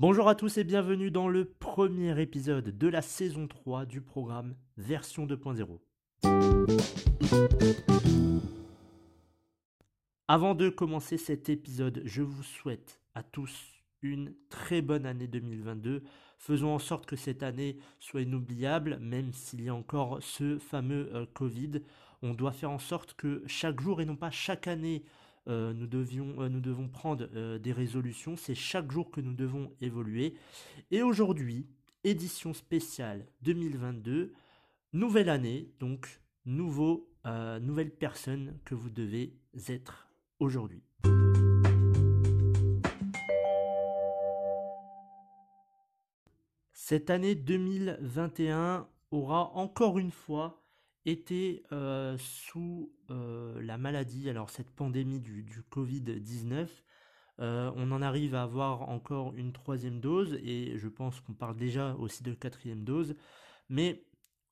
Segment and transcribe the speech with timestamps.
[0.00, 4.54] Bonjour à tous et bienvenue dans le premier épisode de la saison 3 du programme
[4.76, 5.80] version 2.0.
[10.28, 13.50] Avant de commencer cet épisode, je vous souhaite à tous
[14.02, 16.04] une très bonne année 2022.
[16.38, 21.10] Faisons en sorte que cette année soit inoubliable, même s'il y a encore ce fameux
[21.12, 21.82] euh, Covid.
[22.22, 25.02] On doit faire en sorte que chaque jour et non pas chaque année,
[25.46, 27.26] euh, nous, devions, euh, nous devons prendre
[27.58, 28.36] des résolutions.
[28.36, 30.34] C'est chaque jour que nous devons évoluer.
[30.90, 31.66] Et aujourd'hui,
[32.04, 34.32] édition spéciale 2022,
[34.92, 37.10] nouvelle année, donc nouveau,
[37.60, 39.34] nouvelle personne que vous devez
[39.68, 40.82] être aujourd'hui.
[46.72, 50.62] Cette année 2021 aura encore une fois
[51.10, 56.68] été euh, sous euh, la maladie, alors cette pandémie du, Covid-19.
[57.40, 61.56] Euh, on en arrive à avoir encore une troisième dose et je pense qu'on parle
[61.56, 63.14] déjà aussi de quatrième dose.
[63.68, 64.04] Mais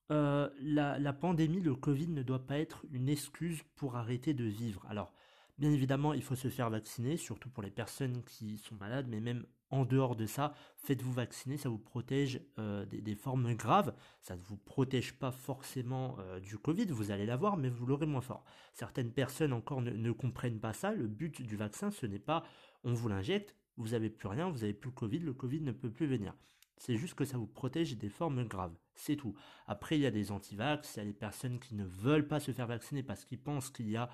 [0.09, 0.51] la,
[0.99, 4.85] la, pandémie, le Covid ne doit pas être une excuse pour arrêter de vivre.
[4.89, 5.11] Alors,
[5.57, 9.19] bien évidemment, il faut se faire vacciner, surtout pour les personnes qui sont malades, mais
[9.19, 13.93] même en dehors de ça, faites-vous vacciner, ça vous protège euh, des, formes graves.
[14.21, 18.05] Ça ne vous protège pas forcément euh, du Covid, vous allez l'avoir, mais vous l'aurez
[18.05, 18.45] moins fort.
[18.73, 20.93] Certaines personnes encore ne, comprennent pas ça.
[20.93, 22.43] Le but du vaccin, ce n'est pas
[22.83, 25.71] on vous l'injecte, vous n'avez plus rien, vous n'avez plus le Covid, le Covid ne
[25.71, 26.33] peut plus venir.
[26.77, 28.75] C'est juste que ça vous protège des formes graves.
[28.93, 29.35] C'est tout.
[29.65, 32.39] Après, il y a des antivax, il y a des personnes qui ne veulent pas
[32.39, 34.09] se faire vacciner parce qu'ils pensent qu'il y a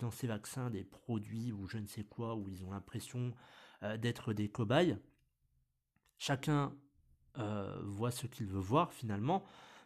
[0.00, 3.34] dans ces vaccins des produits ou je ne sais quoi, où ils ont l'impression
[3.84, 4.96] euh, d'être des cobayes.
[6.18, 6.72] Chacun
[7.38, 9.44] euh, voit ce qu'il veut voir finalement,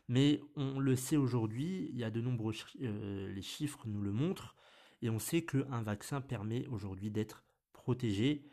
[0.09, 4.13] mais on le sait aujourd'hui, il y a de nombreux euh, les chiffres nous le
[4.13, 4.55] montrent,
[5.03, 8.45] et on sait qu'un vaccin permet aujourd'hui d'être protégé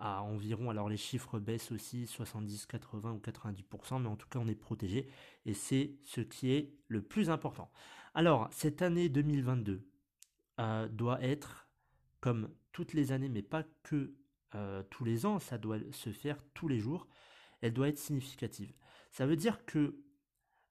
[0.00, 4.38] à environ, alors les chiffres baissent aussi, 70, 80 ou 90%, mais en tout cas
[4.38, 5.10] on est protégé,
[5.44, 7.70] et c'est ce qui est le plus important.
[8.14, 9.84] Alors, cette année 2022
[10.90, 11.68] doit être,
[12.20, 14.14] comme toutes les années, mais pas que
[14.54, 17.06] euh, tous les ans, ça doit se faire tous les jours,
[17.60, 18.72] elle doit être significative.
[19.10, 19.98] Ça veut dire que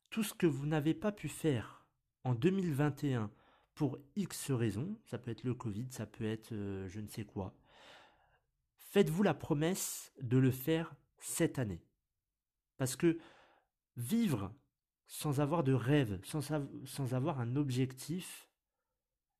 [0.10, 1.86] tout ce que vous n'avez pas pu faire
[2.24, 3.30] en 2021
[3.76, 7.26] pour X raisons, ça peut être le Covid, ça peut être euh, je ne sais
[7.26, 7.54] quoi,
[8.78, 11.84] faites-vous la promesse de le faire cette année.
[12.78, 13.20] Parce que
[13.96, 14.54] vivre
[15.08, 16.42] sans avoir de rêve, sans,
[16.86, 18.50] sans avoir un objectif,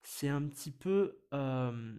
[0.02, 1.20] c'est un petit peu...
[1.34, 1.96] Euh,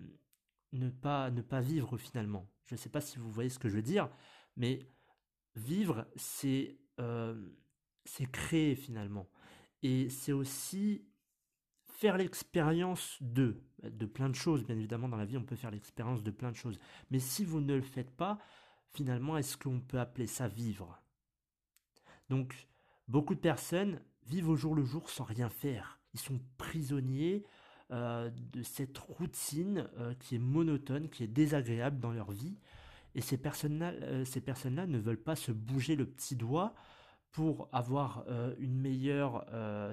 [0.72, 2.46] ne pas, ne pas vivre finalement.
[2.66, 4.10] Je ne sais pas si vous voyez ce que je veux dire,
[4.56, 4.86] mais
[5.54, 7.48] vivre, c'est euh,
[8.32, 9.28] créer finalement.
[9.82, 11.06] Et c'est aussi
[11.84, 14.64] faire l'expérience de, de plein de choses.
[14.64, 16.78] Bien évidemment, dans la vie, on peut faire l'expérience de plein de choses.
[17.10, 18.38] Mais si vous ne le faites pas,
[18.92, 21.00] finalement, est-ce qu'on peut appeler ça vivre?
[22.28, 22.68] Donc,
[23.08, 25.98] beaucoup de personnes vivent au jour le jour sans rien faire.
[26.14, 27.44] Ils sont prisonniers
[27.90, 32.58] euh, de cette routine euh, qui est monotone, qui est désagréable dans leur vie.
[33.14, 36.74] Et ces personnes-là, euh, ces personnes-là ne veulent pas se bouger le petit doigt
[37.30, 38.24] pour avoir
[38.58, 39.44] une meilleure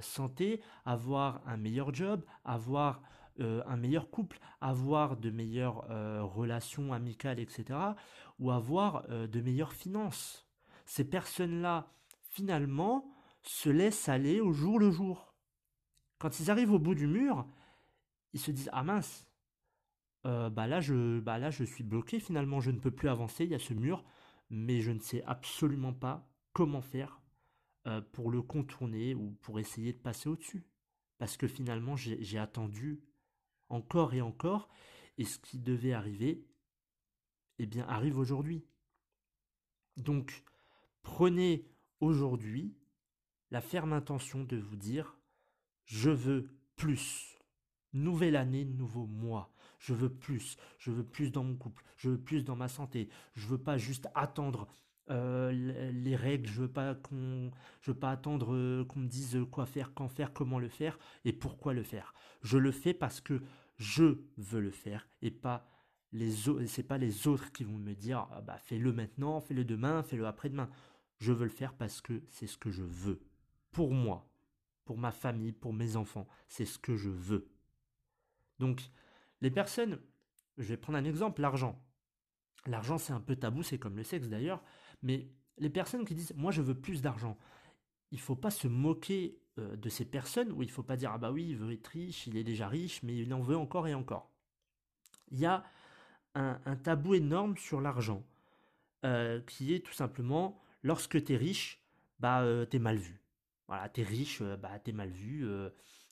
[0.02, 3.02] santé, avoir un meilleur job, avoir
[3.40, 5.86] un meilleur couple, avoir de meilleures
[6.34, 7.78] relations amicales, etc.
[8.40, 10.48] Ou avoir de meilleures finances.
[10.86, 11.92] Ces personnes-là,
[12.36, 13.10] finalement,
[13.44, 15.34] se laissent aller au jour le jour.
[16.20, 17.48] Quand ils arrivent au bout du mur,
[18.34, 19.26] ils se disent ah mince,
[20.26, 23.46] euh, bah là je bah là je suis bloqué finalement, je ne peux plus avancer,
[23.46, 24.04] il y a ce mur,
[24.50, 27.22] mais je ne sais absolument pas comment faire
[27.88, 30.66] euh, pour le contourner ou pour essayer de passer au-dessus.
[31.18, 33.02] Parce que finalement j'ai attendu
[33.70, 34.68] encore et encore,
[35.18, 36.46] et ce qui devait arriver,
[37.60, 38.66] eh bien arrive aujourd'hui.
[39.96, 40.44] Donc
[41.04, 41.66] prenez
[42.00, 42.76] aujourd'hui
[43.52, 45.18] la ferme intention de vous dire
[45.86, 47.38] je veux plus.
[47.94, 49.54] Nouvelle année, nouveau mois.
[49.80, 50.58] Je veux plus.
[50.78, 51.84] Je veux plus dans mon couple.
[51.96, 53.10] Je veux plus dans ma santé.
[53.36, 54.68] Je veux pas juste attendre
[55.12, 55.52] euh,
[55.92, 57.52] les règles, je veux pas qu'on,
[57.82, 60.98] je veux pas attendre euh, qu'on me dise quoi faire, quand faire, comment le faire
[61.26, 62.14] et pourquoi le faire.
[62.42, 63.40] Je le fais parce que
[63.78, 65.70] je veux le faire et pas
[66.12, 66.66] les autres.
[66.66, 70.26] C'est pas les autres qui vont me dire ah bah fais-le maintenant, fais-le demain, fais-le
[70.26, 70.70] après-demain.
[71.20, 73.22] Je veux le faire parce que c'est ce que je veux
[73.72, 74.26] pour moi,
[74.86, 76.28] pour ma famille, pour mes enfants.
[76.48, 77.50] C'est ce que je veux.
[78.60, 78.82] Donc
[79.42, 80.00] les personnes,
[80.58, 81.82] je vais prendre un exemple, l'argent.
[82.68, 84.64] L'argent, c'est un peu tabou, c'est comme le sexe d'ailleurs.
[85.04, 85.28] Mais
[85.58, 87.38] les personnes qui disent moi je veux plus d'argent,
[88.12, 91.18] il faut pas se moquer euh, de ces personnes où il faut pas dire ah
[91.18, 93.88] bah oui il veut être riche, il est déjà riche, mais il en veut encore
[93.88, 94.32] et encore.
[95.32, 95.64] Il y a
[96.36, 98.24] un, tabou énorme sur l'argent
[99.06, 101.84] euh, qui est tout simplement lorsque tu es riche,
[102.20, 103.20] bah euh, es mal vu.
[103.68, 105.50] Voilà, es riche, bah es mal vu.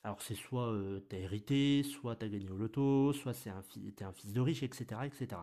[0.02, 0.76] alors c'est soit
[1.08, 4.32] tu as hérité, soit tu as gagné au loto, soit c'est un, es un fils
[4.32, 5.40] de riche, etc., etc.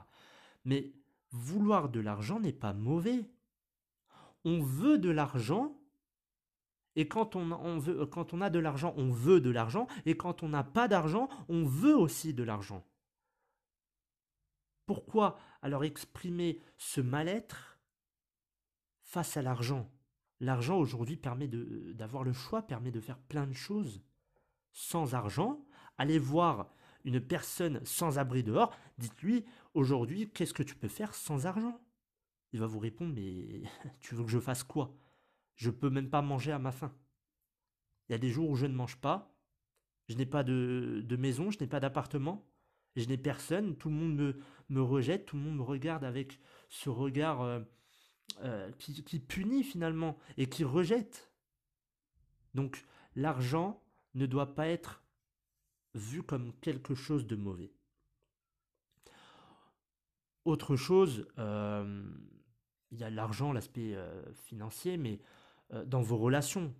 [0.65, 0.91] Mais
[1.31, 3.25] vouloir de l'argent n'est pas mauvais.
[4.43, 5.79] On veut de l'argent,
[6.97, 10.89] et quand on a de l'argent, on veut de l'argent, et quand on n'a pas
[10.89, 12.85] d'argent, on veut aussi de l'argent.
[14.85, 17.70] Pourquoi alors exprimer ce mal-être
[19.11, 19.91] face à l'argent.
[20.39, 24.01] L'argent aujourd'hui permet d'avoir le choix, permet de faire plein de choses.
[24.71, 25.65] Sans argent,
[25.97, 26.71] allez voir
[27.03, 29.43] une personne sans abri dehors, dites-lui
[29.73, 31.77] aujourd'hui qu'est-ce que tu peux faire sans argent?
[32.53, 33.63] Il va vous répondre mais
[33.99, 34.95] tu veux que je fasse quoi?
[35.55, 36.95] Je peux même pas manger à ma faim.
[38.07, 39.35] Il y a des jours où je ne mange pas,
[40.07, 42.47] je n'ai pas de, maison, je n'ai pas d'appartement,
[42.95, 44.35] je n'ai personne, tout le monde
[44.69, 47.59] me, rejette, tout le monde me regarde avec ce regard euh,
[48.43, 51.31] euh, qui, punit finalement et qui rejette.
[52.55, 52.83] Donc
[53.15, 53.83] l'argent
[54.15, 55.03] ne doit pas être
[55.93, 57.71] vu comme quelque chose de mauvais.
[60.43, 62.03] Autre chose, euh,
[62.89, 65.19] il y a l'argent, l'aspect euh, financier, mais
[65.85, 66.75] dans vos relations.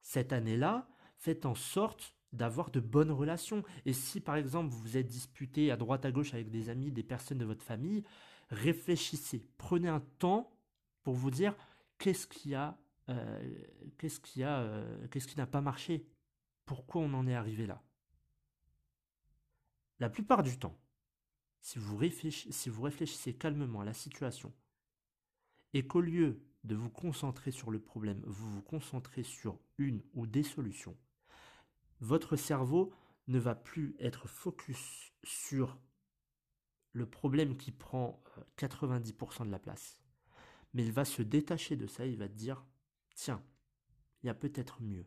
[0.00, 3.62] Cette année-là, faites en sorte d'avoir de bonnes relations.
[3.84, 6.90] Et si par exemple vous vous êtes disputé à droite à gauche avec des amis,
[6.90, 8.02] des personnes de votre famille,
[8.48, 10.50] réfléchissez, prenez un temps
[11.02, 11.54] pour vous dire
[11.98, 12.78] qu'est-ce qui a,
[13.98, 16.06] qu'est-ce qui a, qu'est-ce qui n'a pas marché,
[16.64, 17.82] pourquoi on en est arrivé là?
[19.98, 20.78] La plupart du temps,
[21.60, 24.52] si vous, réfléchissez, calmement à la situation
[25.74, 30.26] et qu'au lieu de vous concentrer sur le problème, vous vous concentrez sur une ou
[30.26, 30.96] des solutions,
[32.00, 32.92] votre cerveau
[33.28, 35.78] ne va plus être focus sur
[36.92, 38.22] le problème qui prend
[38.56, 40.00] 90% euh, de la place.
[40.74, 42.64] Mais il va se détacher de ça, il va dire,
[43.14, 43.42] tiens,
[44.22, 45.06] il y a peut-être mieux.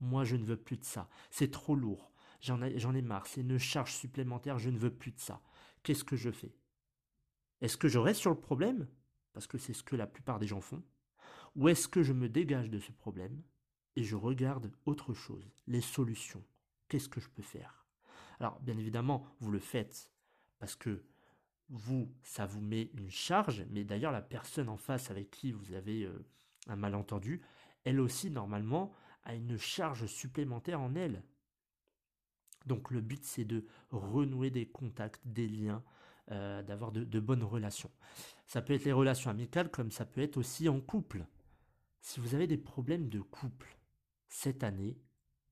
[0.00, 1.08] Moi, je ne veux plus de ça.
[1.30, 2.12] C'est trop lourd.
[2.40, 5.40] J'en ai, marre, c'est une charge supplémentaire, je ne veux plus de ça.
[5.82, 6.54] Qu'est-ce que je fais?
[7.60, 8.86] Est-ce que je reste sur le problème?
[9.32, 10.82] Parce que c'est ce que la plupart des gens font.
[11.54, 13.42] Ou est-ce que je me dégage de ce problème
[13.96, 16.44] et je regarde autre chose, les solutions?
[16.88, 17.86] Qu'est-ce que je peux faire?
[18.38, 20.12] Alors, bien évidemment, vous le faites
[20.58, 21.02] parce que
[21.68, 25.72] vous, ça vous met une charge, mais d'ailleurs, la personne en face avec qui vous
[25.72, 26.24] avez euh,
[26.68, 27.42] un malentendu,
[27.84, 28.92] elle aussi, normalement,
[29.24, 31.22] a une charge supplémentaire en elle.
[32.66, 35.82] Donc le but c'est de renouer des contacts, des liens,
[36.32, 37.90] euh, d'avoir de, bonnes relations.
[38.46, 41.26] Ça peut être les relations amicales comme ça peut être aussi en couple.
[42.00, 43.78] Si vous avez des problèmes de couple
[44.28, 44.98] cette année,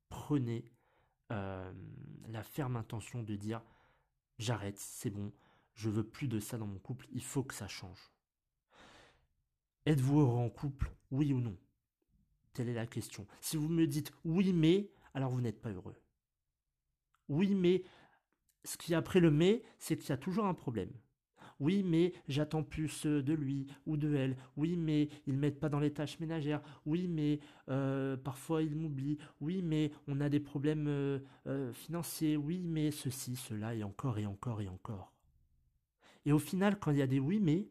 [0.08, 0.64] prenez
[1.32, 1.72] euh,
[2.28, 3.62] la ferme intention de dire
[4.38, 5.33] j'arrête, c'est bon,
[5.75, 8.11] je veux plus de ça dans mon couple, il faut que ça change.
[9.87, 11.57] Êtes-vous heureux en couple, oui ou non?
[12.54, 13.26] Telle est la question.
[13.40, 15.97] Si vous me dites oui mais, alors vous n'êtes pas heureux.
[17.28, 17.83] Oui, mais
[18.64, 20.93] ce qui après le mais, c'est qu'il y a toujours un problème.
[21.61, 24.37] Oui, mais j'attends plus euh, de lui ou de elle.
[24.57, 26.62] Oui, mais ils m'aident pas dans les tâches ménagères.
[26.85, 29.19] Oui, mais euh, parfois ils m'oublient.
[29.40, 32.37] Oui, mais on a des problèmes euh, financiers.
[32.37, 35.13] Oui, mais ceci, cela, et encore, et encore, et encore.
[36.25, 37.69] Et au final, quand il y a des oui, mais,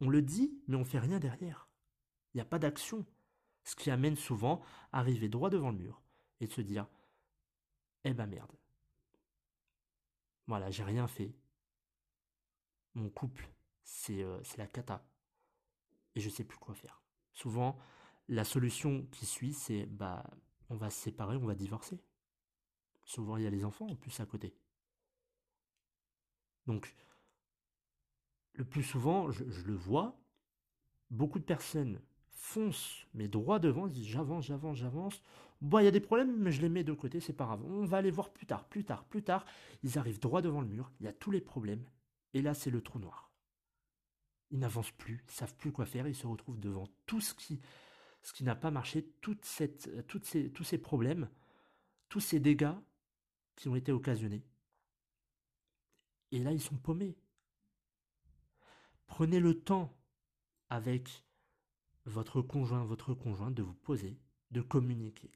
[0.00, 1.68] on le dit, mais on fait rien derrière.
[2.32, 3.06] Il n'y a pas d'action.
[3.64, 4.62] Ce qui amène souvent
[4.92, 6.02] à arriver droit devant le mur
[6.40, 6.86] et de se dire
[8.04, 8.52] eh ben merde.
[10.46, 11.34] Voilà, j'ai rien fait.
[12.94, 13.48] Mon couple,
[14.10, 15.06] euh, c'est la cata.
[16.14, 17.02] Et je sais plus quoi faire.
[17.32, 17.78] Souvent,
[18.28, 20.24] la solution qui suit, c'est bah
[20.68, 21.98] on va se séparer, on va divorcer.
[23.04, 24.54] Souvent, il y a les enfants en plus à côté.
[26.66, 26.94] Donc,
[28.54, 30.18] le plus souvent, je, le vois,
[31.10, 35.22] beaucoup de personnes foncent, mais droit devant, disent j'avance, j'avance, j'avance.
[35.60, 37.64] Bon, il y a des problèmes, mais je les mets de côté, c'est pas grave.
[37.64, 39.44] On va aller voir plus tard, plus tard, plus tard.
[39.82, 41.84] Ils arrivent droit devant le mur, il y a tous les problèmes,
[42.32, 43.30] et là, c'est le trou noir.
[44.50, 47.60] Ils n'avancent plus, ils savent plus quoi faire, ils se retrouvent devant tout ce qui,
[48.22, 49.08] ce qui n'a pas marché,
[49.42, 51.28] cette, toutes ces, tous ces problèmes,
[52.08, 52.74] tous ces dégâts
[53.56, 54.44] qui ont été occasionnés.
[56.30, 57.16] Et là, ils sont paumés.
[59.16, 59.96] Prenez le temps
[60.70, 61.24] avec
[62.04, 64.18] votre conjoint, votre conjointe de vous poser,
[64.50, 65.30] de communiquer.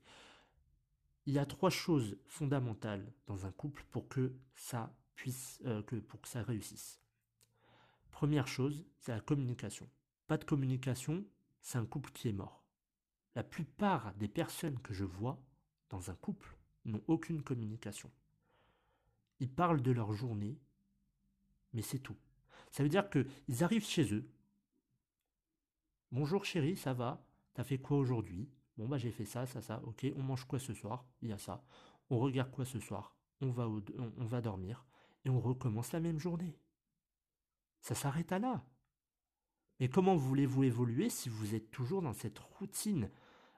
[1.26, 5.94] Il y a trois choses fondamentales dans un couple pour que ça puisse, euh, que,
[5.94, 7.00] pour que ça réussisse.
[8.10, 9.88] Première chose, c'est la communication.
[10.26, 11.24] Pas de communication,
[11.60, 12.64] c'est un couple qui est mort.
[13.36, 15.40] La plupart des personnes que je vois
[15.88, 18.10] dans un couple n'ont aucune communication.
[19.38, 20.58] Ils parlent de leur journée,
[21.72, 22.16] mais c'est tout.
[22.70, 24.28] Ça veut dire qu'ils arrivent chez eux.
[26.10, 27.24] Bonjour chérie, ça va?
[27.54, 28.48] T'as fait quoi aujourd'hui?
[28.76, 29.82] Bon bah j'ai fait ça, ça, ça.
[29.84, 31.04] Ok, on mange quoi ce soir?
[31.22, 31.64] Il y a ça.
[32.10, 33.14] On regarde quoi ce soir?
[33.40, 34.86] On va, on va dormir
[35.24, 36.58] et on recommence la même journée.
[37.80, 38.64] Ça s'arrête à là.
[39.80, 43.10] Mais comment voulez-vous évoluer si vous êtes toujours dans cette routine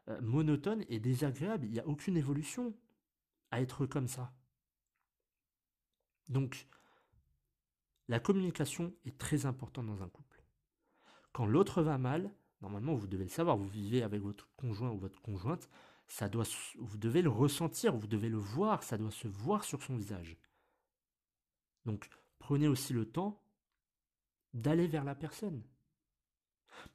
[0.08, 1.66] euh, monotone et désagréable?
[1.66, 2.74] Il n'y a aucune évolution
[3.50, 4.32] à être comme ça.
[6.28, 6.66] Donc,
[8.10, 10.42] la communication est très importante dans un couple.
[11.32, 14.98] Quand l'autre va mal, normalement vous devez le savoir, vous vivez avec votre conjoint ou
[14.98, 15.70] votre conjointe,
[16.08, 16.42] ça doit,
[16.76, 20.36] vous devez le ressentir, vous devez le voir, ça doit se voir sur son visage.
[21.86, 23.40] Donc prenez aussi le temps
[24.54, 25.62] d'aller vers la personne.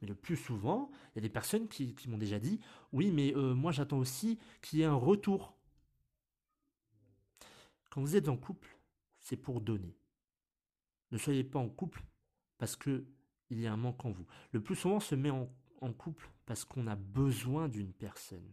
[0.02, 2.60] Mais le plus souvent, il y a des personnes qui, m'ont déjà dit,
[2.92, 5.56] oui, mais euh, moi j'attends aussi qu'il y ait un retour.
[7.90, 8.78] Quand vous êtes en couple,
[9.22, 9.96] c'est pour donner.
[11.16, 12.04] Ne soyez pas en couple
[12.58, 13.06] parce que
[13.50, 14.28] il y a un manque en vous.
[14.52, 18.52] Le plus souvent, on se met en, en couple parce qu'on a besoin d'une personne.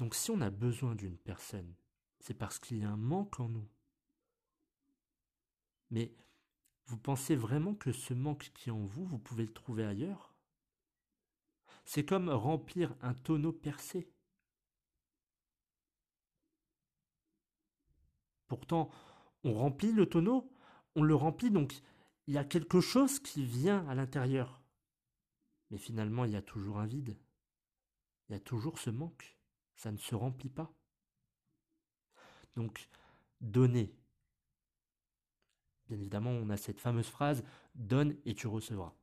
[0.00, 1.72] Donc si on a besoin d'une personne,
[2.18, 3.68] c'est parce qu'il y a un manque en nous.
[5.92, 6.12] Mais
[6.86, 10.34] vous pensez vraiment que ce manque qui est en vous, vous pouvez le trouver ailleurs?
[11.84, 14.12] C'est comme remplir un tonneau percé.
[18.48, 18.90] Pourtant,
[19.44, 20.52] on remplit le tonneau,
[21.00, 21.80] on le remplit, donc
[22.26, 24.60] il y a quelque chose qui vient à l'intérieur.
[25.70, 27.16] Mais finalement, il y a toujours un vide.
[28.28, 29.38] Il y a toujours ce manque.
[29.76, 30.72] Ça ne se remplit pas.
[32.54, 32.88] Donc,
[33.40, 33.94] donner,
[35.88, 37.42] Bien évidemment, on a cette fameuse phrase
[37.74, 38.94] donne et tu recevras.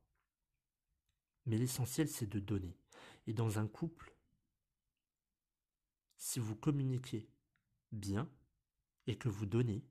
[1.46, 2.78] Mais l'essentiel, c'est de donner.
[3.26, 4.16] Et dans un couple,
[6.16, 7.28] si vous communiquez
[7.92, 8.30] bien
[9.06, 9.84] et que vous donnez,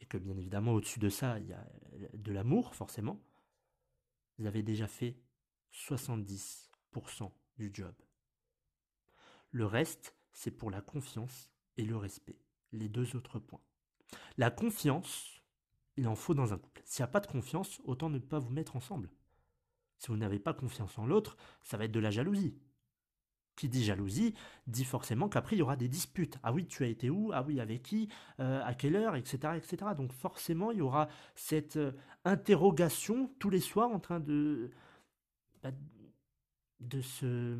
[0.00, 1.66] et que bien évidemment au-dessus de ça, il y a
[2.14, 3.20] de l'amour, forcément,
[4.38, 5.16] vous avez déjà fait
[5.72, 7.94] 70% du job.
[9.50, 12.38] Le reste, c'est pour la confiance et le respect,
[12.72, 13.62] les deux autres points.
[14.36, 15.42] La confiance,
[15.96, 16.82] il en faut dans un couple.
[16.84, 19.10] S'il n'y a pas de confiance, autant ne pas vous mettre ensemble.
[19.98, 22.56] Si vous n'avez pas confiance en l'autre, ça va être de la jalousie.
[23.58, 24.34] Qui dit jalousie
[24.68, 26.38] dit forcément qu'après il y aura des disputes.
[26.44, 27.32] Ah oui, tu as été où?
[27.34, 28.08] Ah oui, avec qui?
[28.38, 29.16] Euh, À quelle heure?
[29.16, 29.36] Etc.
[29.56, 29.94] etc.
[29.96, 31.90] Donc forcément, il y aura cette euh,
[32.24, 34.70] interrogation tous les soirs en train de.
[35.62, 35.72] Bah,
[36.80, 37.56] de se.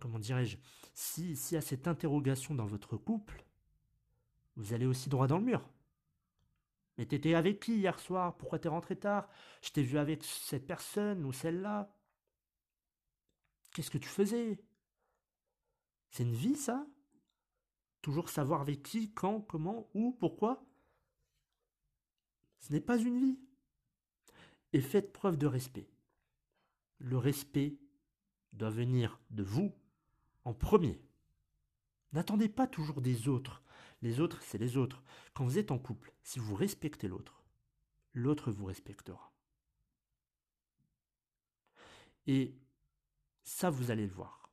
[0.00, 0.56] Comment dirais-je?
[0.94, 3.44] S'il y a cette interrogation dans votre couple,
[4.56, 5.68] vous allez aussi droit dans le mur.
[6.98, 8.36] Mais t'étais avec qui hier soir?
[8.38, 9.28] Pourquoi t'es rentré tard?
[9.62, 11.90] Je t'ai vu avec cette personne ou celle-là.
[13.72, 14.58] Qu'est-ce que tu faisais?
[16.10, 16.86] C'est une vie, ça?
[18.02, 20.64] Toujours savoir avec qui, quand, comment, où, pourquoi?
[22.58, 23.38] Ce n'est pas une vie.
[24.72, 25.88] Et faites preuve de respect.
[26.98, 27.76] Le respect
[28.52, 29.74] doit venir de vous
[30.44, 31.00] en premier.
[32.12, 33.62] N'attendez pas toujours des autres.
[34.02, 35.02] Les autres, c'est les autres.
[35.34, 37.44] Quand vous êtes en couple, si vous respectez l'autre,
[38.12, 39.32] l'autre vous respectera.
[42.26, 42.54] Et
[43.42, 44.45] ça, vous allez le voir.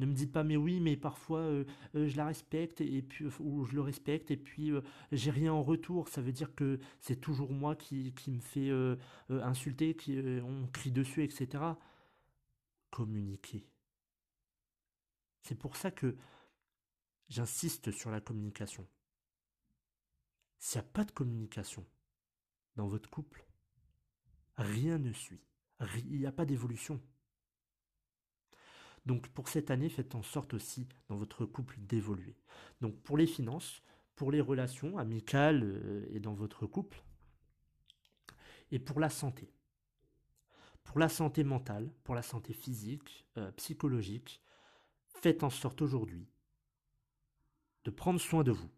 [0.00, 1.64] Ne me dites pas mais oui, mais parfois euh,
[1.94, 4.80] euh, je la respecte et puis ou je le respecte et puis euh,
[5.12, 6.08] j'ai rien en retour.
[6.08, 8.70] Ça veut dire que c'est toujours moi qui, qui me fait
[9.28, 11.62] insulter, qui on crie dessus, etc.
[12.90, 13.66] Communiquer.
[15.42, 16.16] C'est pour ça que
[17.30, 18.88] J'insiste sur la communication.
[20.58, 21.86] S'il n'y a pas de communication
[22.74, 23.46] dans votre couple,
[24.56, 25.40] rien ne suit.
[26.10, 27.00] Il n'y a pas d'évolution.
[29.10, 32.36] Donc pour cette année, faites en sorte aussi dans votre couple d'évoluer.
[32.80, 33.82] Donc pour les finances,
[34.14, 37.02] pour les relations amicales euh, et dans votre couple,
[38.70, 39.50] et pour la santé.
[40.84, 44.40] Pour la santé mentale, pour la santé physique, euh, psychologique,
[45.08, 46.28] faites en sorte aujourd'hui
[47.82, 48.70] de prendre soin de vous.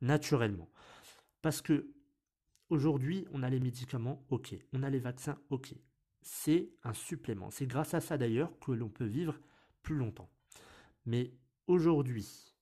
[0.00, 0.68] Naturellement.
[1.42, 1.94] Parce que
[2.70, 4.56] Aujourd'hui, on a les médicaments, ok.
[4.72, 5.74] On a les vaccins, ok.
[6.24, 7.50] C'est un supplément.
[7.50, 9.38] C'est grâce à ça d'ailleurs que l'on peut vivre
[9.82, 10.30] plus longtemps.
[11.04, 11.34] Mais
[11.66, 12.56] aujourd'hui,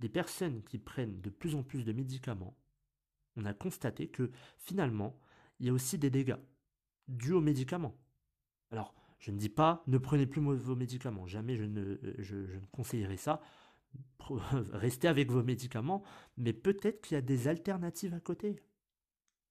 [0.00, 2.56] des personnes qui prennent de plus en plus de médicaments,
[3.36, 5.20] on a constaté que finalement,
[5.60, 6.38] il y a aussi des dégâts
[7.06, 7.96] dus aux médicaments.
[8.72, 13.16] Alors, je ne dis pas ne prenez plus vos médicaments, jamais je ne, ne conseillerais
[13.16, 13.40] ça.
[14.72, 16.02] Restez avec vos médicaments,
[16.36, 18.56] mais peut-être qu'il y a des alternatives à côté.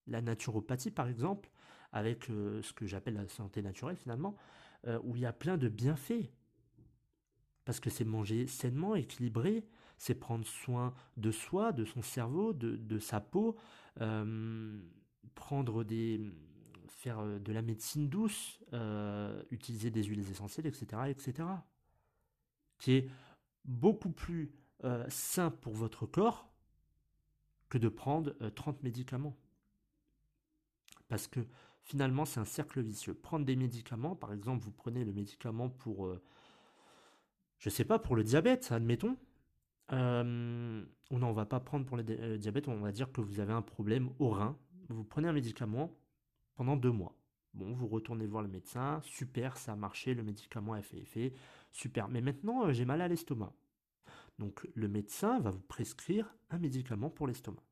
[0.07, 1.49] La naturopathie, par exemple,
[1.91, 4.35] avec euh, ce que j'appelle la santé naturelle finalement,
[4.85, 6.29] euh, où il y a plein de bienfaits.
[7.65, 9.65] Parce que c'est manger sainement, équilibré,
[9.97, 13.57] c'est prendre soin de soi, de son cerveau, de, sa peau,
[13.99, 14.79] euh,
[15.35, 16.21] prendre des,
[16.87, 18.61] faire de la médecine douce,
[19.51, 21.47] utiliser des huiles essentielles, etc., etc.
[22.77, 23.09] Qui est
[23.65, 24.53] beaucoup plus
[25.09, 26.47] sain pour votre corps
[27.67, 29.35] que de prendre 30 médicaments.
[31.07, 31.41] Parce que
[31.87, 33.13] finalement, c'est un cercle vicieux.
[33.13, 36.13] Prendre des médicaments, par exemple, vous prenez le médicament pour,
[37.57, 39.17] je sais pas, pour le diabète, admettons.
[39.93, 42.03] Euh, ou non, on va pas prendre pour le
[42.37, 44.57] diabète, on va dire que vous avez un problème au rein.
[44.89, 45.97] Vous prenez un médicament,
[46.55, 47.15] pendant deux mois.
[47.53, 51.33] Bon, vous retournez voir le médecin, super, ça a marché, le médicament a fait effet,
[51.71, 52.09] super.
[52.09, 53.53] Mais maintenant, euh, j'ai mal à l'estomac.
[54.37, 57.63] Donc le médecin va vous prescrire un médicament pour l'estomac.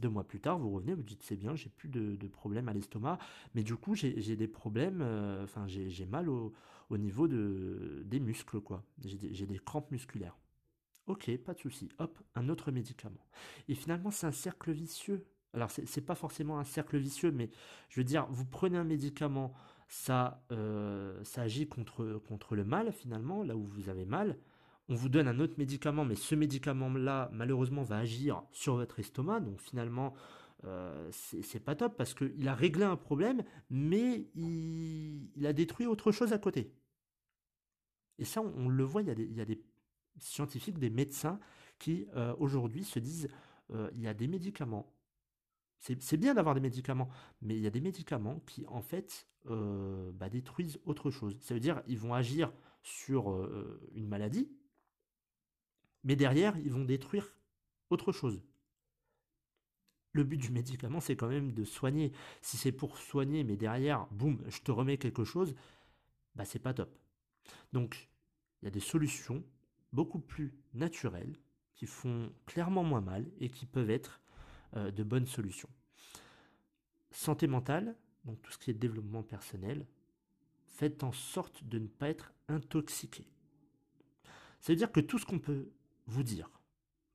[0.00, 2.74] Deux mois plus tard, vous revenez, vous dites c'est bien, j'ai plus de, problème à
[2.74, 3.18] l'estomac,
[3.54, 6.52] mais du coup j'ai des problèmes, euh, enfin j'ai mal au,
[6.90, 8.84] niveau de, des muscles, quoi.
[9.02, 10.36] J'ai des, crampes musculaires.
[11.06, 11.88] Ok, pas de souci.
[11.98, 13.24] Hop, un autre médicament.
[13.68, 15.24] Et finalement, c'est un cercle vicieux.
[15.54, 17.48] Alors, ce n'est pas forcément un cercle vicieux, mais
[17.88, 19.54] je veux dire, vous prenez un médicament,
[19.88, 24.36] ça, euh, agit contre le mal, finalement, là où vous avez mal.
[24.88, 29.40] On vous donne un autre médicament, mais ce médicament-là, malheureusement, va agir sur votre estomac.
[29.40, 30.14] Donc, finalement,
[30.64, 36.12] euh, c'est pas top parce qu'il a réglé un problème, mais il, a détruit autre
[36.12, 36.72] chose à côté.
[38.18, 39.62] Et ça, on, le voit, il y, a des,
[40.18, 41.40] scientifiques, des médecins
[41.78, 43.28] qui, euh, aujourd'hui, se disent
[43.94, 44.96] il y a des médicaments
[45.78, 47.08] c'est bien d'avoir des médicaments,
[47.42, 51.36] mais il y a des médicaments qui, en fait, euh, bah, détruisent autre chose.
[51.40, 54.50] Ça veut dire ils vont agir sur euh, une maladie,
[56.06, 57.36] mais derrière, ils vont détruire
[57.90, 58.40] autre chose.
[60.12, 62.12] Le but du médicament, c'est quand même de soigner.
[62.40, 65.56] Si c'est pour soigner, mais derrière, boum, je te remets quelque chose,
[66.36, 66.96] bah c'est pas top.
[67.72, 68.08] Donc,
[68.62, 69.44] il y a des solutions
[69.92, 71.36] beaucoup plus naturelles
[71.74, 74.20] qui font clairement moins mal et qui peuvent être
[74.76, 75.68] euh, de bonnes solutions.
[77.10, 79.84] Santé mentale, donc tout ce qui est développement personnel,
[80.66, 83.26] faites en sorte de ne pas être intoxiqué.
[84.60, 85.68] Ça veut dire que tout ce qu'on peut
[86.06, 86.50] vous dire,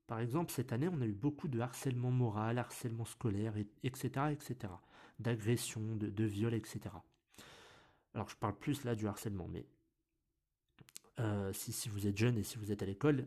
[0.06, 4.72] par exemple, cette année, on a eu beaucoup de harcèlement moral, harcèlement scolaire, etc., etc.,
[5.18, 6.94] d'agression, de, de viol, etc.
[8.14, 9.66] Alors, je parle plus là du harcèlement, mais
[11.20, 13.26] euh, si, vous êtes jeune et si vous êtes à l'école,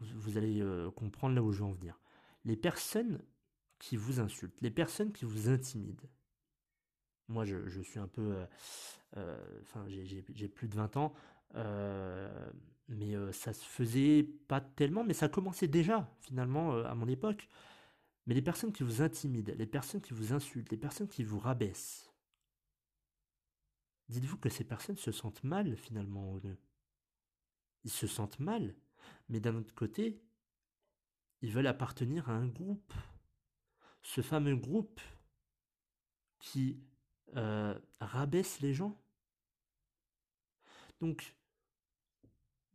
[0.00, 1.98] vous, allez euh, comprendre là où je veux en venir.
[2.44, 3.20] Les personnes
[3.78, 6.08] qui vous insultent, les personnes qui vous intimident.
[7.28, 8.46] Moi, je, suis un peu...
[9.16, 11.14] Euh, enfin, j'ai plus de 20 ans,
[12.90, 17.48] euh, mais ça se faisait pas tellement, mais ça commençait déjà, finalement, à mon époque.
[18.26, 21.38] Mais les personnes qui vous intimident, les personnes qui vous insultent, les personnes qui vous
[21.38, 22.10] rabaissent,
[24.08, 26.38] dites-vous que ces personnes se sentent mal, finalement,
[27.84, 28.74] Ils se sentent mal,
[29.28, 30.22] mais d'un autre côté,
[31.40, 32.92] ils veulent appartenir à un groupe
[34.02, 35.00] ce fameux groupe
[36.38, 36.80] qui
[37.36, 38.98] euh, rabaisse les gens.
[41.00, 41.36] Donc,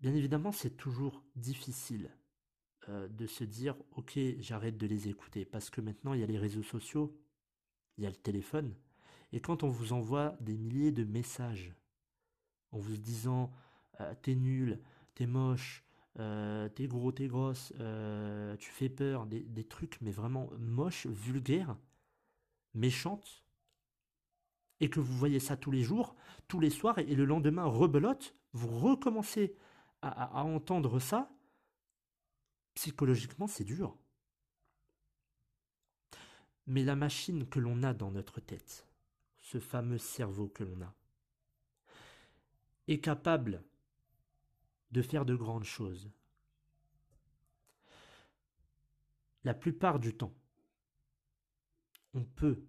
[0.04, 2.12] bien évidemment, c'est toujours difficile
[2.90, 6.28] euh, de se dire, ok, j'arrête de les écouter, parce que maintenant, il y a
[6.28, 7.18] les réseaux sociaux,
[7.98, 8.76] il y a le téléphone,
[9.32, 11.74] et quand on vous envoie des milliers de messages
[12.72, 13.54] en vous disant,
[14.02, 14.82] euh, t'es nul,
[15.16, 15.86] t'es moche,
[16.20, 17.72] euh, t'es gros, t'es grosse,
[18.60, 21.78] tu fais peur, des, trucs mais vraiment moches, vulgaires,
[22.74, 23.46] méchantes,
[24.82, 26.18] et que vous voyez ça tous les jours,
[26.50, 29.56] tous les soirs, et, le lendemain rebelote, vous recommencez
[30.04, 31.32] à, entendre ça,
[32.74, 33.98] psychologiquement c'est dur.
[36.68, 38.88] Mais la machine que l'on a dans notre tête,
[39.40, 40.94] ce fameux cerveau que l'on a,
[42.88, 43.64] est capable
[44.92, 46.12] de faire de grandes choses.
[49.46, 50.34] La plupart du temps,
[52.14, 52.66] on peut,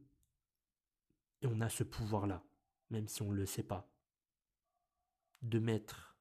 [1.42, 2.42] et on a ce pouvoir-là,
[2.90, 3.88] même si on ne le sait pas,
[5.42, 6.13] de mettre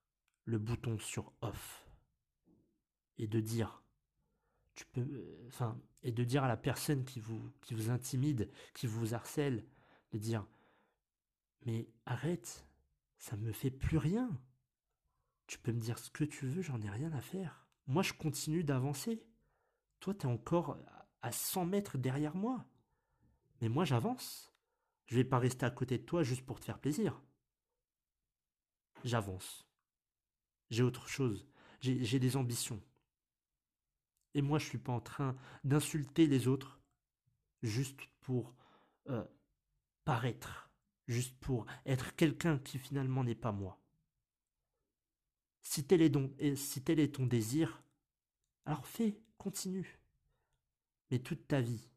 [0.45, 1.87] le bouton sur off
[3.17, 3.83] et de dire
[4.75, 8.49] tu peux, euh, enfin, et de dire à la personne qui vous, qui vous intimide,
[8.73, 9.65] qui vous harcèle,
[10.11, 10.45] de dire,
[11.65, 12.65] mais arrête,
[13.19, 14.29] ça me fait plus rien.
[15.47, 17.67] Tu peux me dire ce que tu veux, j'en ai rien à faire.
[17.87, 19.23] Moi, je continue d'avancer.
[19.99, 20.77] Toi, tu es encore
[21.21, 22.65] à 100 mètres derrière moi.
[23.61, 24.51] Mais moi, j'avance.
[25.05, 27.21] Je vais pas rester à côté de toi juste pour te faire plaisir.
[29.03, 29.67] J'avance.
[30.73, 31.45] J'ai autre chose.
[31.81, 32.81] J'ai des ambitions.
[34.33, 36.79] Et moi, je suis pas en train d'insulter les autres
[37.61, 38.55] juste pour
[39.09, 39.23] euh,
[40.03, 40.71] paraître,
[41.07, 43.79] juste pour être quelqu'un qui finalement n'est pas moi.
[45.61, 47.83] Si tel, est si tel est ton désir,
[48.65, 49.99] alors fais, continue.
[51.11, 51.87] Mais toute ta vie,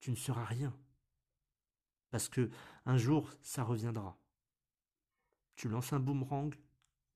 [0.00, 0.74] tu ne seras rien.
[2.08, 2.48] Parce que
[2.86, 4.18] un jour, ça reviendra.
[5.54, 6.54] Tu lances un boomerang,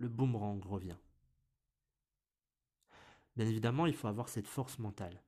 [0.01, 0.97] le boomerang revient.
[3.37, 5.23] Bien évidemment, il faut avoir cette force mentale.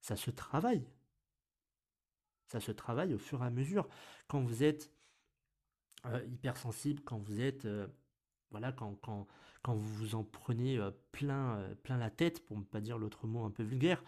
[0.00, 0.84] Ça se travaille.
[2.48, 3.88] Ça se travaille au fur et à mesure.
[4.26, 4.92] Quand vous êtes
[6.06, 7.64] euh, hypersensible, quand vous êtes...
[7.64, 7.86] Euh,
[8.50, 9.26] voilà, quand, quand,
[9.62, 13.44] quand, vous en prenez euh, plein, plein la tête, pour ne pas dire l'autre mot
[13.44, 14.02] un peu vulgaire,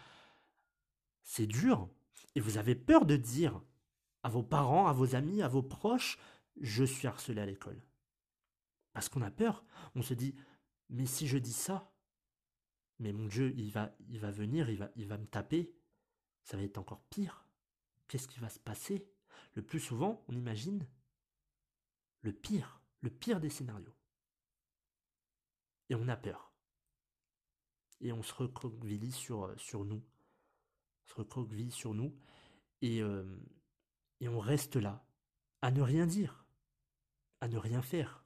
[1.23, 1.89] c'est dur.
[2.35, 3.63] Et vous avez peur de dire
[4.25, 6.19] à vos parents, à vos amis, à vos proches,
[6.61, 7.81] je suis harcelé à l'école.
[8.97, 9.63] Parce qu'on a peur.
[9.95, 10.35] On se dit,
[10.89, 11.93] mais si je dis ça,
[12.99, 15.71] mais mon Dieu, il va, il va venir, il va, il va me taper.
[16.45, 17.47] Ça va être encore pire.
[18.09, 19.07] Qu'est-ce qui va se passer?
[19.53, 20.89] Le plus souvent, on imagine
[22.23, 23.95] le pire, le pire des scénarios.
[25.91, 26.55] Et on a peur.
[28.01, 29.55] Et on se recroqueville sur,
[29.85, 30.03] nous.
[31.05, 32.19] On se recroqueville sur nous.
[32.83, 33.39] Euh,
[34.21, 35.07] et on reste là,
[35.61, 36.47] à ne rien dire,
[37.43, 38.26] à ne rien faire.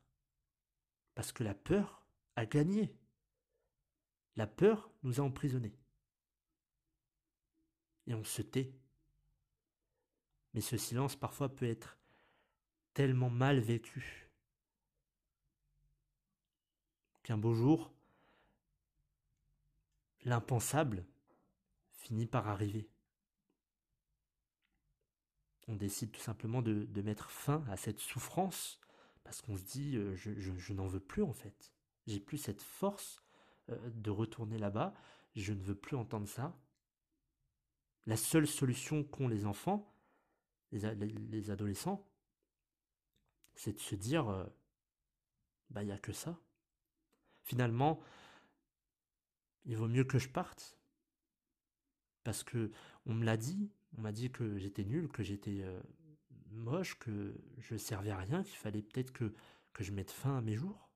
[1.21, 2.03] Parce que la peur
[2.35, 2.97] a gagné.
[4.37, 5.77] La peur nous a emprisonnés.
[8.07, 8.75] Et on se tait.
[10.55, 11.99] Mais ce silence parfois peut être
[12.95, 14.31] tellement mal vécu
[17.23, 17.93] qu'un beau jour,
[20.25, 21.05] l'impensable
[21.93, 22.89] finit par arriver.
[25.69, 28.80] On décide tout simplement de, mettre fin à cette souffrance
[29.31, 31.73] parce qu'on se dit euh, je, n'en veux plus en fait.
[32.09, 33.23] J'ai plus cette force
[33.69, 34.93] euh, de retourner là-bas.
[35.37, 36.59] Je ne veux plus entendre ça.
[38.07, 39.95] La seule solution qu'ont les enfants,
[40.73, 42.05] les, adolescents,
[43.55, 44.45] c'est de se dire, euh,
[45.69, 46.37] bah il n'y a que ça.
[47.45, 48.01] Finalement,
[49.65, 50.77] il vaut mieux que je parte.
[52.25, 52.73] Parce que
[53.07, 55.65] on me l'a dit, on m'a dit que j'étais nul, que j'étais
[56.51, 59.33] moche, que je servais à rien, qu'il fallait peut-être que,
[59.73, 60.89] que je mette fin à mes jours.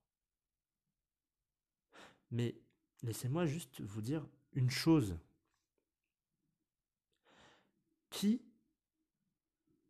[2.31, 2.57] Mais
[3.03, 5.17] laissez-moi juste vous dire une chose.
[8.11, 8.43] Qui,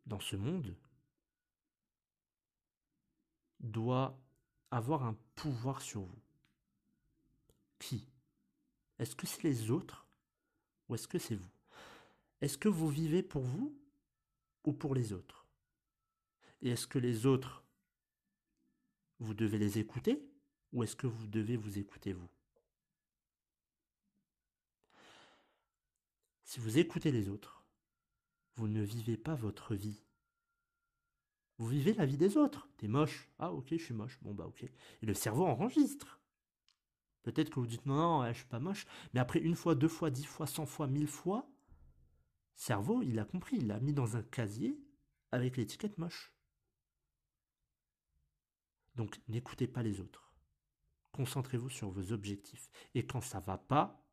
[0.05, 0.75] dans ce monde,
[3.59, 4.19] doit
[4.71, 6.21] avoir un pouvoir sur vous?
[7.79, 8.07] Qui?
[8.99, 10.07] Est-ce que c'est les autres
[10.87, 11.51] ou est-ce que c'est vous?
[12.41, 13.75] Est-ce que vous vivez pour vous
[14.63, 15.44] ou pour les autres?
[16.65, 17.63] Et est-ce que les autres,
[19.19, 20.27] vous devez les écouter
[20.73, 22.27] ou est-ce que vous devez vous écouter vous?
[26.43, 27.63] Si vous écoutez les autres,
[28.55, 30.03] vous ne vivez pas votre vie.
[31.59, 32.67] Vous vivez la vie des autres.
[32.77, 33.29] T'es moche.
[33.37, 34.17] Ah ok, je suis moche.
[34.23, 34.63] Bon bah ok.
[34.63, 36.19] Et le cerveau enregistre.
[37.21, 38.87] Peut-être que vous dites non, non, je suis pas moche.
[39.13, 41.47] Mais après une fois, deux fois, dix fois, cent fois, mille fois,
[42.55, 43.57] cerveau, il a compris.
[43.57, 44.81] Il l'a mis dans un casier
[45.31, 46.34] avec l'étiquette moche.
[48.95, 50.33] Donc n'écoutez pas les autres.
[51.11, 52.69] Concentrez-vous sur vos objectifs.
[52.93, 54.05] Et quand ça va pas,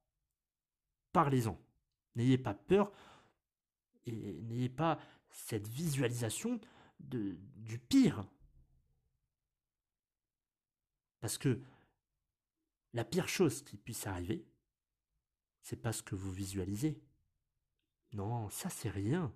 [1.12, 1.61] parlez-en.
[2.14, 2.92] N'ayez pas peur
[4.05, 4.99] et n'ayez pas
[5.31, 6.61] cette visualisation
[6.99, 8.25] du pire.
[11.21, 11.61] Parce que
[12.92, 14.47] la pire chose qui puisse arriver,
[15.62, 17.01] c'est pas ce que vous visualisez.
[18.12, 19.35] Non, ça c'est rien.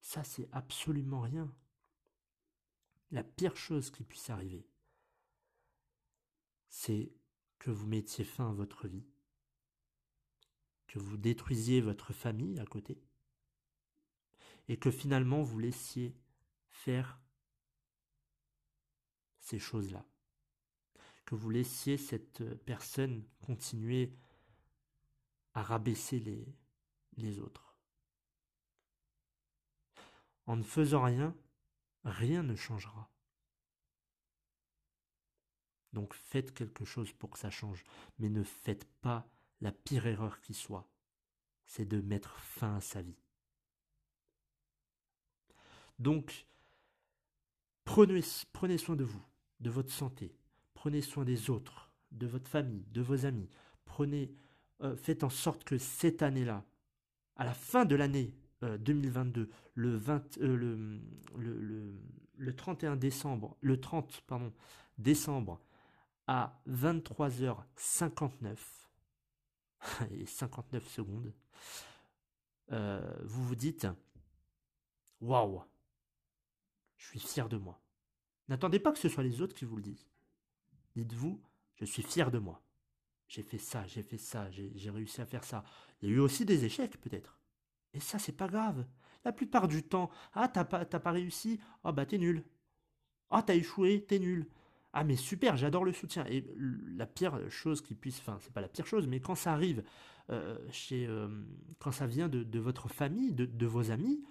[0.00, 1.52] Ça c'est absolument rien.
[3.14, 4.66] La pire chose qui puisse arriver,
[6.68, 7.12] c'est
[7.60, 9.06] que vous mettiez fin à votre vie,
[10.88, 13.00] que vous détruisiez votre famille à côté,
[14.66, 16.16] et que finalement vous laissiez
[16.70, 17.20] faire
[19.38, 20.04] ces choses-là,
[21.24, 24.12] que vous laissiez cette personne continuer
[25.52, 26.52] à rabaisser les,
[27.16, 27.76] les autres.
[30.46, 31.32] En ne faisant rien,
[32.04, 33.10] rien ne changera.
[35.92, 37.84] Donc faites quelque chose pour que ça change,
[38.18, 39.28] mais ne faites pas
[39.60, 40.88] la pire erreur qui soit,
[41.66, 43.16] c'est de mettre fin à sa vie.
[45.98, 46.46] Donc,
[47.84, 49.24] prenez, soin de vous,
[49.60, 50.36] de votre santé,
[50.74, 53.48] prenez soin des autres, de votre famille, de vos amis.
[53.84, 54.34] Prenez,
[54.82, 56.64] euh, faites en sorte que cette année-là,
[57.36, 58.34] à la fin de l'année
[58.78, 61.10] 2022, euh, le, 20, euh,
[62.56, 64.52] 31 décembre, le 30 pardon,
[64.98, 65.60] décembre
[66.26, 68.56] à 23h59
[70.12, 71.32] et 59 secondes,
[72.70, 73.86] vous vous dites
[75.20, 75.62] Waouh,
[76.96, 77.80] je suis fier de moi.
[78.48, 80.06] N'attendez pas que ce soit les autres qui vous le disent.
[80.96, 81.40] Dites-vous,
[81.76, 82.62] je suis fier de moi.
[83.28, 85.64] J'ai fait ça, j'ai fait ça, j'ai réussi à faire ça.
[86.00, 87.38] Il y a eu aussi des échecs peut-être.
[87.94, 88.84] Et ça, c'est pas grave.
[89.24, 92.44] La plupart du temps, ah, t'as pas, pas réussi, ah bah t'es nul.
[93.30, 94.48] Ah, t'as échoué, t'es nul.
[94.92, 96.24] Ah mais super, j'adore le soutien.
[96.26, 96.44] Et
[96.96, 99.82] la pire chose qui puisse, enfin c'est pas la pire chose, mais quand ça arrive
[100.30, 101.28] euh, chez, euh,
[101.80, 104.22] quand ça vient de, votre famille, de, vos amis,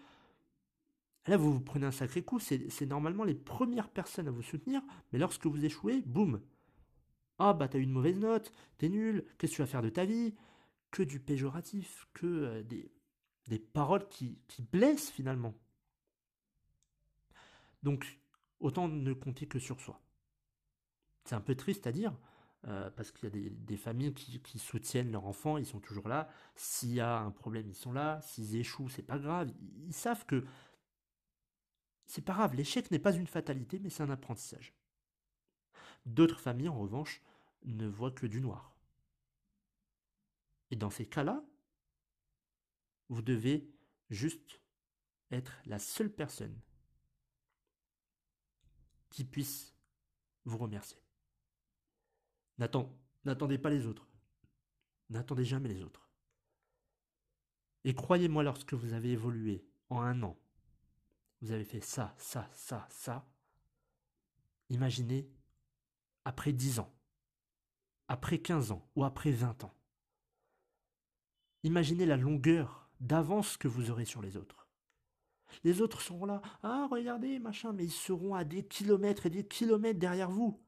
[1.28, 2.40] là vous vous prenez un sacré coup.
[2.40, 6.40] C'est normalement les premières personnes à vous soutenir, mais lorsque vous échouez, boum,
[7.40, 9.90] ah bah t'as eu une mauvaise note, t'es nul, qu'est-ce que tu vas faire de
[9.90, 10.36] ta vie?
[10.92, 12.90] Que du péjoratif, que euh, des,
[13.48, 14.38] des, paroles qui,
[14.72, 15.54] blessent finalement.
[17.84, 18.20] Donc,
[18.60, 20.00] autant ne compter que sur soi.
[21.26, 22.14] C'est un peu triste à dire,
[22.68, 26.08] euh, parce qu'il y a des, familles qui, qui, soutiennent leurs enfants, ils sont toujours
[26.08, 26.30] là.
[26.56, 28.22] S'il y a un problème, ils sont là.
[28.22, 29.52] S'ils échouent, c'est pas grave.
[29.86, 30.46] Ils savent que
[32.06, 32.56] c'est pas grave.
[32.56, 34.74] L'échec n'est pas une fatalité, mais c'est un apprentissage.
[36.06, 37.22] D'autres familles, en revanche,
[37.64, 38.76] ne voient que du noir.
[40.72, 41.44] Et dans ces cas-là,
[43.10, 43.70] vous devez
[44.10, 44.62] juste
[45.32, 46.60] être la seule personne
[49.10, 49.76] qui puisse
[50.46, 51.00] vous remercier.
[52.58, 54.08] N'attendez pas les autres.
[55.10, 56.10] N'attendez jamais les autres.
[57.84, 60.38] Et croyez-moi, lorsque vous avez évolué en un an,
[61.42, 63.28] vous avez fait ça, ça, ça, ça,
[64.70, 65.30] imaginez
[66.24, 66.94] après 10 ans,
[68.08, 69.76] après 15 ans ou après 20 ans.
[71.64, 74.68] Imaginez la longueur d'avance que vous aurez sur les autres.
[75.64, 79.46] Les autres seront là, ah regardez, machin, mais ils seront à des kilomètres et des
[79.46, 80.60] kilomètres derrière vous.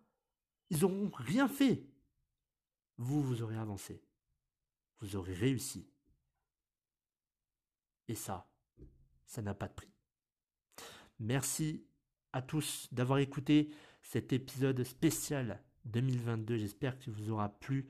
[0.69, 1.83] Ils n'auront rien fait.
[2.97, 4.03] Vous, vous aurez avancé.
[4.99, 5.89] Vous aurez réussi.
[8.07, 8.47] Et ça,
[9.25, 9.91] ça n'a pas de prix.
[11.19, 11.85] Merci
[12.33, 16.57] à tous d'avoir écouté cet épisode spécial 2022.
[16.57, 17.87] J'espère qu'il vous aura plu.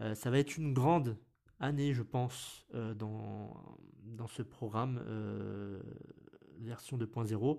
[0.00, 1.18] Euh, ça va être une grande
[1.60, 3.54] année, je pense, euh, dans,
[4.28, 5.80] ce programme euh,
[6.60, 7.58] version 2.0.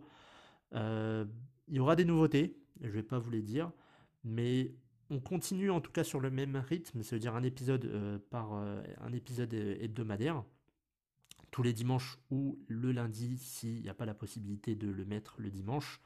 [1.68, 3.72] il y aura des nouveautés, je ne vais pas vous les dire,
[4.24, 4.74] mais
[5.10, 9.54] on continue en tout cas sur le même rythme, c'est-à-dire un épisode par un épisode
[9.54, 10.44] hebdomadaire
[11.52, 15.36] tous les dimanches ou le lundi s'il n'y a pas la possibilité de le mettre
[15.40, 16.00] le dimanche.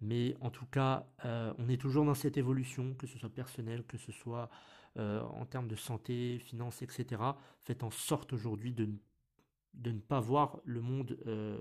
[0.00, 3.84] Mais en tout cas, euh, on est toujours dans cette évolution, que ce soit personnel,
[3.84, 4.50] que ce soit
[4.98, 7.22] euh, en termes de santé, finances, etc.
[7.60, 8.88] Faites en sorte aujourd'hui de,
[9.74, 11.58] de, ne pas voir le monde euh,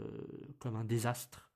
[0.60, 1.50] comme un désastre.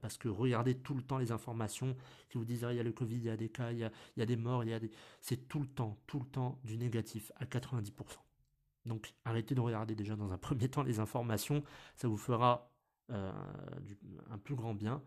[0.00, 1.96] parce que regardez tout le temps les informations
[2.28, 3.78] qui vous disent ah, il y a le Covid, il y a des cas, il
[3.78, 4.90] y a, il y a des morts, il y a des...
[5.20, 7.92] c'est tout le temps, tout le temps du négatif à 90%.
[8.86, 11.62] Donc arrêtez de regarder déjà dans un premier temps les informations,
[11.96, 12.72] ça vous fera
[13.08, 15.00] un plus grand bien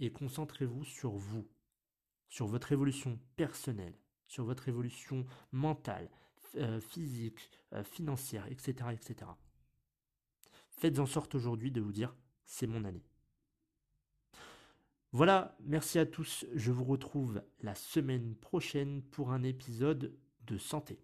[0.00, 1.46] et concentrez-vous sur vous,
[2.28, 3.94] sur votre évolution personnelle,
[4.30, 6.08] sur votre évolution mentale,
[6.54, 9.28] euh, physique, euh, financière, etc., etc.
[10.70, 12.14] Faites en sorte aujourd'hui de vous dire
[12.46, 13.04] c'est mon année.
[15.12, 16.46] Voilà, merci à tous.
[16.54, 20.16] Je vous retrouve la semaine prochaine pour un épisode
[20.46, 21.00] de santé.